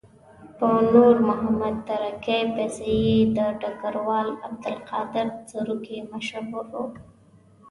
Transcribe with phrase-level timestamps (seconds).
[0.57, 6.85] په نور محمد تره کي پسې یې د ډګروال عبدالقادر سروکي مشهور وو.